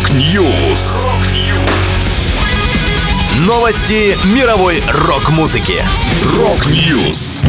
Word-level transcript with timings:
Рок-Ньюс. 0.00 1.06
Новости 3.46 4.16
мировой 4.34 4.82
рок-музыки. 5.06 5.82
Рок-Ньюс. 6.38 7.42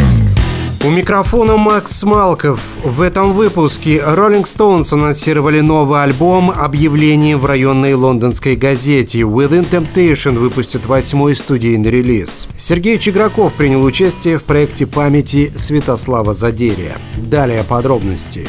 У 0.84 0.90
микрофона 0.90 1.56
Макс 1.56 2.04
Малков. 2.04 2.60
В 2.84 3.00
этом 3.00 3.32
выпуске 3.34 4.00
Rolling 4.00 4.44
Stones 4.44 4.94
анонсировали 4.94 5.62
новый 5.62 6.04
альбом 6.04 6.52
объявление 6.52 7.38
в 7.38 7.46
районной 7.46 7.94
лондонской 7.94 8.58
газете. 8.58 9.20
Within 9.20 9.66
Temptation 9.70 10.38
выпустит 10.38 10.86
восьмой 10.88 11.38
студийный 11.38 11.90
релиз. 11.90 12.50
Сергей 12.58 13.00
Чеграков 13.00 13.54
принял 13.54 13.82
участие 13.82 14.40
в 14.40 14.44
проекте 14.44 14.86
памяти 14.86 15.54
Святослава 15.56 16.34
Задерия. 16.34 16.98
Далее 17.16 17.64
подробности. 17.64 18.46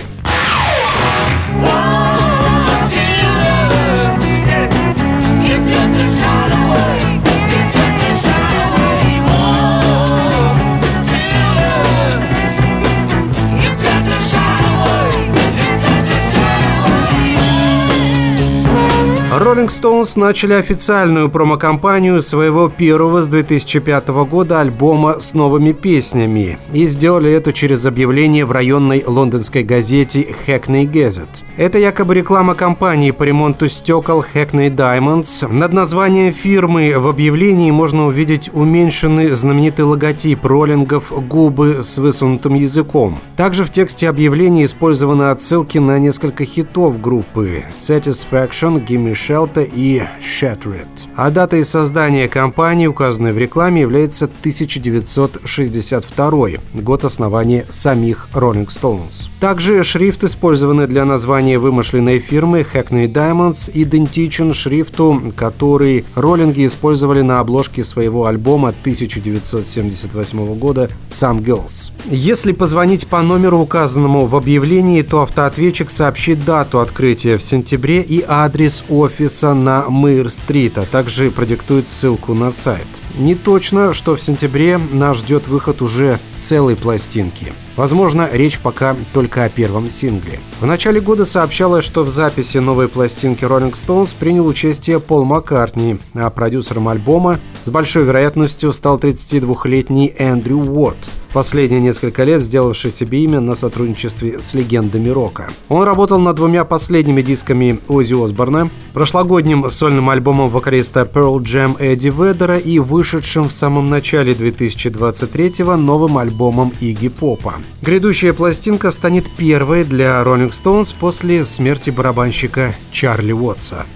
Rolling 19.38 19.68
Stones 19.68 20.18
начали 20.18 20.52
официальную 20.52 21.30
промокампанию 21.30 22.20
своего 22.20 22.68
первого 22.68 23.22
с 23.22 23.28
2005 23.28 24.08
года 24.28 24.60
альбома 24.60 25.20
с 25.20 25.32
новыми 25.32 25.72
песнями 25.72 26.58
и 26.74 26.84
сделали 26.84 27.32
это 27.32 27.54
через 27.54 27.86
объявление 27.86 28.44
в 28.44 28.52
районной 28.52 29.02
лондонской 29.06 29.62
газете 29.62 30.26
Hackney 30.46 30.84
Gazette. 30.84 31.44
Это 31.56 31.78
якобы 31.78 32.14
реклама 32.14 32.54
компании 32.54 33.10
по 33.10 33.22
ремонту 33.22 33.70
стекол 33.70 34.22
Hackney 34.22 34.68
Diamonds. 34.68 35.50
Над 35.50 35.72
названием 35.72 36.34
фирмы 36.34 36.92
в 36.98 37.08
объявлении 37.08 37.70
можно 37.70 38.08
увидеть 38.08 38.50
уменьшенный 38.52 39.30
знаменитый 39.30 39.86
логотип 39.86 40.44
роллингов 40.44 41.10
«Губы 41.26 41.78
с 41.82 41.96
высунутым 41.96 42.56
языком». 42.56 43.18
Также 43.38 43.64
в 43.64 43.70
тексте 43.70 44.10
объявления 44.10 44.66
использованы 44.66 45.30
отсылки 45.30 45.78
на 45.78 45.98
несколько 45.98 46.44
хитов 46.44 47.00
группы 47.00 47.64
Satisfaction, 47.70 48.84
Gimme 48.86 49.21
Shelter 49.22 49.70
и 49.72 50.02
Shattered. 50.20 50.88
А 51.14 51.30
датой 51.30 51.64
создания 51.64 52.28
компании, 52.28 52.88
указанной 52.88 53.32
в 53.32 53.38
рекламе, 53.38 53.82
является 53.82 54.24
1962 54.24 56.48
год 56.74 57.04
основания 57.04 57.64
самих 57.70 58.28
Rolling 58.34 58.66
Stones. 58.66 59.28
Также 59.38 59.84
шрифт, 59.84 60.24
использованный 60.24 60.88
для 60.88 61.04
названия 61.04 61.60
вымышленной 61.60 62.18
фирмы 62.18 62.62
Hackney 62.62 63.06
Diamonds, 63.06 63.70
идентичен 63.72 64.54
шрифту, 64.54 65.32
который 65.36 66.04
роллинги 66.16 66.66
использовали 66.66 67.22
на 67.22 67.38
обложке 67.38 67.84
своего 67.84 68.26
альбома 68.26 68.70
1978 68.70 70.58
года 70.58 70.90
«Some 71.10 71.44
Girls». 71.44 71.92
Если 72.10 72.50
позвонить 72.52 73.06
по 73.06 73.22
номеру, 73.22 73.60
указанному 73.60 74.26
в 74.26 74.34
объявлении, 74.34 75.02
то 75.02 75.22
автоответчик 75.22 75.88
сообщит 75.90 76.44
дату 76.44 76.80
открытия 76.80 77.38
в 77.38 77.42
сентябре 77.42 78.02
и 78.02 78.24
адрес 78.26 78.82
офиса 78.88 79.11
на 79.20 79.88
Мейр-стрит, 79.88 80.78
а 80.78 80.84
также 80.84 81.30
продиктует 81.30 81.88
ссылку 81.88 82.34
на 82.34 82.52
сайт. 82.52 82.86
Не 83.18 83.34
точно, 83.34 83.94
что 83.94 84.16
в 84.16 84.20
сентябре 84.20 84.78
нас 84.78 85.18
ждет 85.18 85.48
выход 85.48 85.82
уже 85.82 86.18
целой 86.38 86.76
пластинки. 86.76 87.52
Возможно, 87.76 88.28
речь 88.30 88.58
пока 88.58 88.96
только 89.12 89.44
о 89.44 89.48
первом 89.48 89.88
сингле. 89.88 90.40
В 90.60 90.66
начале 90.66 91.00
года 91.00 91.24
сообщалось, 91.24 91.84
что 91.84 92.04
в 92.04 92.08
записи 92.10 92.58
новой 92.58 92.88
пластинки 92.88 93.44
Rolling 93.44 93.72
Stones 93.72 94.14
принял 94.18 94.46
участие 94.46 95.00
Пол 95.00 95.24
Маккартни, 95.24 95.98
а 96.14 96.28
продюсером 96.30 96.88
альбома 96.88 97.40
с 97.64 97.70
большой 97.70 98.04
вероятностью 98.04 98.72
стал 98.72 98.98
32-летний 98.98 100.14
Эндрю 100.18 100.58
Уотт 100.58 101.08
последние 101.32 101.80
несколько 101.80 102.24
лет 102.24 102.40
сделавший 102.40 102.92
себе 102.92 103.22
имя 103.24 103.40
на 103.40 103.54
сотрудничестве 103.54 104.40
с 104.40 104.54
легендами 104.54 105.08
рока. 105.08 105.50
Он 105.68 105.82
работал 105.82 106.18
над 106.18 106.36
двумя 106.36 106.64
последними 106.64 107.22
дисками 107.22 107.78
Ози 107.88 108.14
Осборна, 108.14 108.70
прошлогодним 108.92 109.68
сольным 109.70 110.10
альбомом 110.10 110.50
вокалиста 110.50 111.02
Pearl 111.02 111.38
Jam 111.40 111.76
Эдди 111.78 112.08
Ведера 112.08 112.56
и 112.56 112.78
вышедшим 112.78 113.48
в 113.48 113.52
самом 113.52 113.90
начале 113.90 114.32
2023-го 114.32 115.76
новым 115.76 116.18
альбомом 116.18 116.72
Игги 116.80 117.08
Попа. 117.08 117.54
Грядущая 117.80 118.32
пластинка 118.32 118.90
станет 118.90 119.24
первой 119.36 119.84
для 119.84 120.22
Rolling 120.22 120.50
Stones 120.50 120.94
после 120.98 121.44
смерти 121.44 121.90
барабанщика 121.90 122.74
Чарли 122.90 123.32
Уотса. 123.32 123.86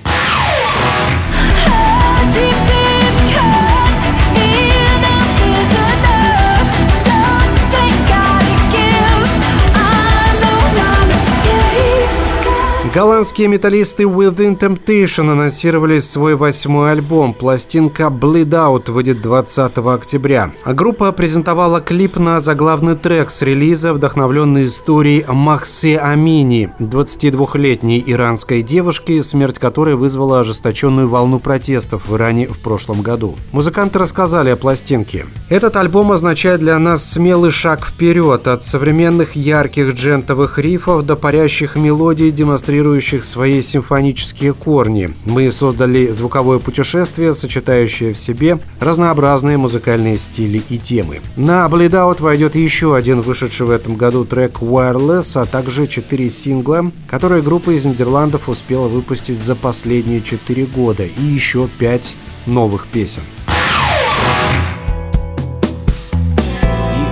Голландские 12.96 13.48
металлисты 13.48 14.04
Within 14.04 14.58
Temptation 14.58 15.30
анонсировали 15.30 16.00
свой 16.00 16.34
восьмой 16.34 16.92
альбом. 16.92 17.34
Пластинка 17.34 18.04
Bleed 18.04 18.48
Out 18.48 18.90
выйдет 18.90 19.20
20 19.20 19.76
октября. 19.76 20.52
А 20.64 20.72
группа 20.72 21.12
презентовала 21.12 21.82
клип 21.82 22.16
на 22.16 22.40
заглавный 22.40 22.94
трек 22.96 23.30
с 23.30 23.42
релиза, 23.42 23.92
вдохновленный 23.92 24.64
историей 24.64 25.26
Махсе 25.28 25.98
Амини, 25.98 26.72
22-летней 26.78 28.02
иранской 28.06 28.62
девушки, 28.62 29.20
смерть 29.20 29.58
которой 29.58 29.94
вызвала 29.94 30.40
ожесточенную 30.40 31.06
волну 31.06 31.38
протестов 31.38 32.08
в 32.08 32.16
Иране 32.16 32.46
в 32.46 32.60
прошлом 32.60 33.02
году. 33.02 33.36
Музыканты 33.52 33.98
рассказали 33.98 34.48
о 34.48 34.56
пластинке. 34.56 35.26
Этот 35.50 35.76
альбом 35.76 36.12
означает 36.12 36.60
для 36.60 36.78
нас 36.78 37.04
смелый 37.04 37.50
шаг 37.50 37.84
вперед 37.84 38.48
от 38.48 38.64
современных 38.64 39.36
ярких 39.36 39.92
джентовых 39.92 40.58
рифов 40.58 41.04
до 41.04 41.14
парящих 41.14 41.76
мелодий, 41.76 42.30
демонстрирующих 42.30 42.85
демонстрирующих 42.86 43.24
свои 43.24 43.62
симфонические 43.62 44.54
корни. 44.54 45.10
Мы 45.24 45.50
создали 45.50 46.08
звуковое 46.08 46.58
путешествие, 46.58 47.34
сочетающее 47.34 48.12
в 48.12 48.18
себе 48.18 48.58
разнообразные 48.80 49.56
музыкальные 49.56 50.18
стили 50.18 50.62
и 50.68 50.78
темы. 50.78 51.20
На 51.36 51.66
Bleed 51.66 51.90
Out 51.90 52.22
войдет 52.22 52.54
еще 52.54 52.94
один 52.94 53.20
вышедший 53.20 53.66
в 53.66 53.70
этом 53.70 53.96
году 53.96 54.24
трек 54.24 54.58
Wireless, 54.60 55.40
а 55.40 55.46
также 55.46 55.86
четыре 55.86 56.30
сингла, 56.30 56.92
которые 57.08 57.42
группа 57.42 57.70
из 57.70 57.84
Нидерландов 57.86 58.48
успела 58.48 58.88
выпустить 58.88 59.42
за 59.42 59.56
последние 59.56 60.22
четыре 60.22 60.66
года, 60.66 61.04
и 61.04 61.22
еще 61.22 61.68
пять 61.78 62.14
новых 62.46 62.86
песен. 62.86 63.22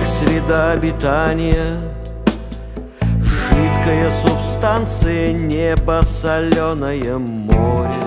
Их 0.01 0.07
среда 0.19 0.71
обитания 0.71 1.95
Жидкая 3.21 4.11
субстанция, 4.65 5.31
небо, 5.31 6.01
соленое 6.03 7.19
море 7.19 8.01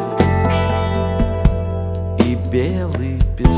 И 2.26 2.36
белый 2.50 3.20
песок 3.36 3.52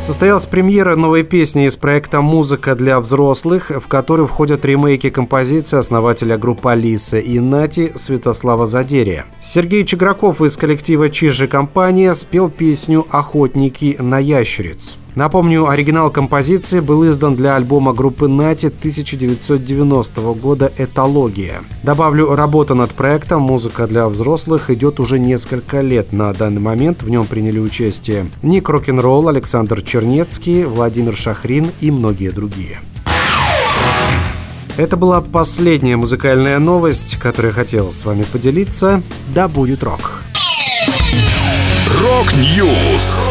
Состоялась 0.00 0.46
премьера 0.46 0.96
новой 0.96 1.22
песни 1.22 1.66
из 1.66 1.76
проекта 1.76 2.20
«Музыка 2.20 2.74
для 2.74 3.00
взрослых», 3.00 3.70
в 3.70 3.88
которой 3.88 4.26
входят 4.26 4.64
ремейки 4.64 5.10
композиции 5.10 5.76
основателя 5.76 6.38
группы 6.38 6.70
«Алиса» 6.70 7.18
и 7.18 7.40
«Нати» 7.40 7.92
Святослава 7.96 8.66
Задерия. 8.66 9.26
Сергей 9.42 9.84
Чеграков 9.84 10.40
из 10.40 10.56
коллектива 10.56 11.10
«Чижи 11.10 11.48
компания» 11.48 12.14
спел 12.14 12.48
песню 12.48 13.04
«Охотники 13.10 13.96
на 13.98 14.18
ящериц». 14.18 14.96
Напомню, 15.16 15.66
оригинал 15.66 16.10
композиции 16.10 16.80
был 16.80 17.08
издан 17.08 17.36
для 17.36 17.56
альбома 17.56 17.94
группы 17.94 18.28
Нати 18.28 18.66
1990 18.66 20.20
года 20.34 20.70
«Этология». 20.76 21.62
Добавлю, 21.82 22.34
работа 22.34 22.74
над 22.74 22.90
проектом 22.90 23.40
«Музыка 23.40 23.86
для 23.86 24.08
взрослых» 24.08 24.68
идет 24.68 25.00
уже 25.00 25.18
несколько 25.18 25.80
лет. 25.80 26.12
На 26.12 26.34
данный 26.34 26.60
момент 26.60 27.02
в 27.02 27.08
нем 27.08 27.24
приняли 27.24 27.58
участие 27.58 28.26
Ник 28.42 28.68
Рок-н-ролл, 28.68 29.28
Александр 29.28 29.80
Чернецкий, 29.80 30.64
Владимир 30.64 31.16
Шахрин 31.16 31.70
и 31.80 31.90
многие 31.90 32.28
другие. 32.28 32.80
Это 34.76 34.98
была 34.98 35.22
последняя 35.22 35.96
музыкальная 35.96 36.58
новость, 36.58 37.16
которую 37.16 37.52
я 37.52 37.54
хотел 37.54 37.90
с 37.90 38.04
вами 38.04 38.24
поделиться. 38.24 39.02
Да 39.34 39.48
будет 39.48 39.82
рок! 39.82 40.20
Рок-Ньюс! 42.02 43.30